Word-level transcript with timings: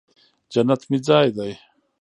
جنت 0.53 0.81
مې 0.89 0.97
ځای 1.07 1.27
دې 1.35 1.51